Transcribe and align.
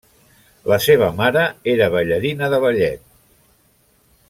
La 0.71 0.79
seva 0.85 1.09
mare 1.19 1.43
era 1.75 1.91
ballarina 1.97 2.51
de 2.55 2.61
ballet. 2.65 3.07